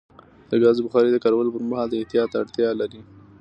د 0.51 0.53
ګازو 0.63 0.85
بخاري 0.85 1.09
د 1.11 1.17
کارولو 1.23 1.53
پر 1.55 1.63
مهال 1.69 1.87
د 1.89 1.93
احتیاط 2.01 2.31
اړتیا 2.41 2.69
لري. 2.81 3.01